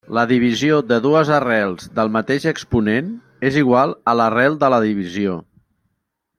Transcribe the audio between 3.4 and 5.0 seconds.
és igual a l'arrel de la